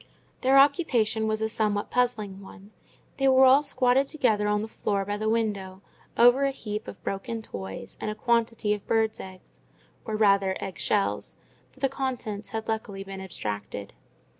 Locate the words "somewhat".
1.49-1.91